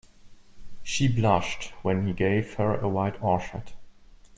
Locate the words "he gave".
2.07-2.55